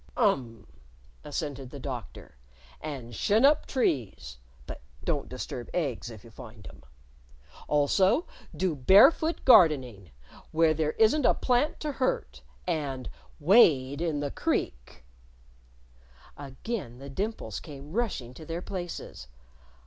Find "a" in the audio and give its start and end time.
11.27-11.35